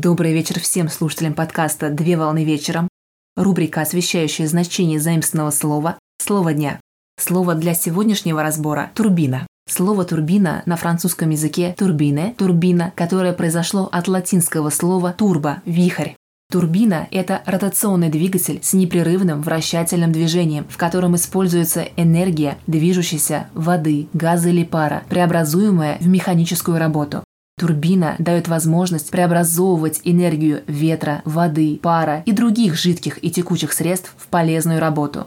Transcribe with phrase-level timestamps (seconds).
[0.00, 2.88] Добрый вечер всем слушателям подкаста «Две волны вечером».
[3.36, 6.80] Рубрика, освещающая значение заимственного слова «Слово дня».
[7.16, 9.46] Слово для сегодняшнего разбора– турбина.
[9.68, 16.14] Слово «турбина» на французском языке «турбине»– турбина, которое произошло от латинского слова «турбо»– «вихрь».
[16.50, 24.48] Турбина– это ротационный двигатель с непрерывным вращательным движением, в котором используется энергия движущейся воды, газа
[24.48, 27.23] или пара, преобразуемая в механическую работу.
[27.56, 34.26] Турбина дает возможность преобразовывать энергию ветра, воды, пара и других жидких и текучих средств в
[34.26, 35.26] полезную работу.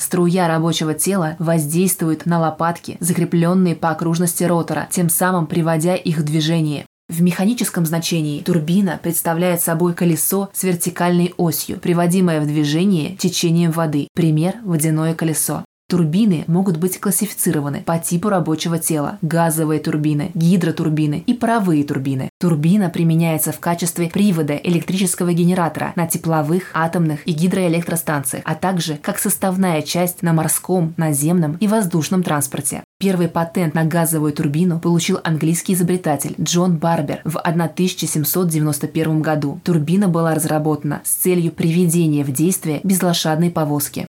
[0.00, 6.24] Струя рабочего тела воздействует на лопатки, закрепленные по окружности ротора, тем самым приводя их в
[6.24, 6.86] движение.
[7.08, 14.08] В механическом значении турбина представляет собой колесо с вертикальной осью, приводимое в движение течением воды.
[14.14, 15.64] Пример– водяное колесо.
[15.90, 22.30] Турбины могут быть классифицированы по типу рабочего тела– газовые турбины, гидротурбины и паровые турбины.
[22.38, 29.18] Турбина применяется в качестве привода электрического генератора на тепловых, атомных и гидроэлектростанциях, а также как
[29.18, 32.84] составная часть на морском, наземном и воздушном транспорте.
[33.00, 39.60] Первый патент на газовую турбину получил английский изобретатель Джон Барбер в 1791 году.
[39.64, 44.06] Турбина была разработана с целью приведения в действие безлошадной повозки.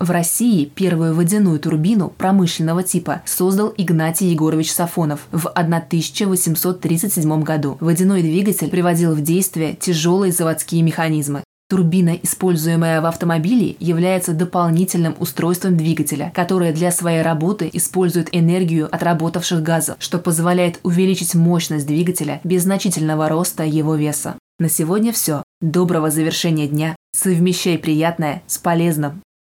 [0.00, 7.76] В России первую водяную турбину промышленного типа создал Игнатий Егорович Сафонов в 1837 году.
[7.80, 11.44] Водяной двигатель приводил в действие тяжелые заводские механизмы.
[11.68, 19.62] Турбина, используемая в автомобиле, является дополнительным устройством двигателя, которое для своей работы использует энергию отработавших
[19.62, 24.36] газов, что позволяет увеличить мощность двигателя без значительного роста его веса.
[24.58, 25.42] На сегодня все.
[25.60, 26.96] Доброго завершения дня.
[27.14, 29.20] Совмещай приятное с полезным.